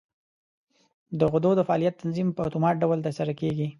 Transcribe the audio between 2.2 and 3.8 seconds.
په اتومات ډول تر سره کېږي.